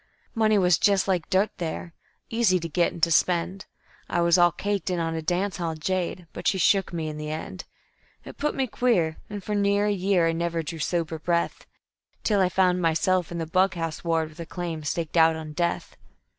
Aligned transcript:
"Money 0.33 0.57
was 0.57 0.79
just 0.79 1.07
like 1.07 1.29
dirt 1.29 1.51
there, 1.59 1.93
easy 2.31 2.59
to 2.59 2.67
get 2.67 2.91
and 2.91 3.03
to 3.03 3.11
spend. 3.11 3.67
I 4.09 4.21
was 4.21 4.35
all 4.35 4.51
caked 4.51 4.89
in 4.89 4.99
on 4.99 5.13
a 5.13 5.21
dance 5.21 5.57
hall 5.57 5.75
jade, 5.75 6.25
but 6.33 6.47
she 6.47 6.57
shook 6.57 6.91
me 6.91 7.07
in 7.07 7.17
the 7.17 7.29
end. 7.29 7.65
It 8.25 8.39
put 8.39 8.55
me 8.55 8.65
queer, 8.65 9.17
and 9.29 9.43
for 9.43 9.53
near 9.53 9.85
a 9.85 9.91
year 9.91 10.27
I 10.27 10.31
never 10.31 10.63
drew 10.63 10.79
sober 10.79 11.19
breath, 11.19 11.67
Till 12.23 12.41
I 12.41 12.49
found 12.49 12.81
myself 12.81 13.31
in 13.31 13.37
the 13.37 13.45
bughouse 13.45 14.03
ward 14.03 14.29
with 14.29 14.39
a 14.39 14.45
claim 14.47 14.83
staked 14.83 15.17
out 15.17 15.35
on 15.35 15.53
death. 15.53 15.95